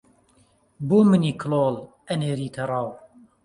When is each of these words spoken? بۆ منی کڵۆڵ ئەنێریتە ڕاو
بۆ 0.87 0.99
منی 1.09 1.31
کڵۆڵ 1.41 1.75
ئەنێریتە 2.07 2.63
ڕاو 2.69 2.87